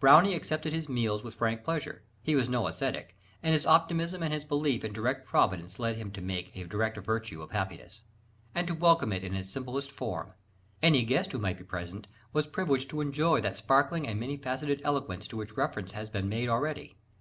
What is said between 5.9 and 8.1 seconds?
him to make a direct virtue of happiness,"